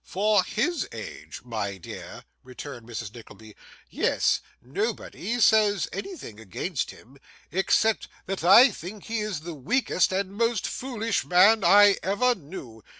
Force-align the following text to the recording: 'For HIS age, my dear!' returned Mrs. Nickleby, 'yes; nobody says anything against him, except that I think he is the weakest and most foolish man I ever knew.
'For 0.03 0.43
HIS 0.43 0.87
age, 0.91 1.41
my 1.43 1.77
dear!' 1.77 2.23
returned 2.43 2.89
Mrs. 2.89 3.13
Nickleby, 3.13 3.55
'yes; 3.87 4.39
nobody 4.59 5.39
says 5.39 5.87
anything 5.93 6.39
against 6.39 6.89
him, 6.89 7.19
except 7.51 8.07
that 8.25 8.43
I 8.43 8.71
think 8.71 9.03
he 9.03 9.19
is 9.19 9.41
the 9.41 9.53
weakest 9.53 10.11
and 10.11 10.33
most 10.33 10.65
foolish 10.65 11.23
man 11.23 11.63
I 11.63 11.97
ever 12.01 12.33
knew. 12.33 12.81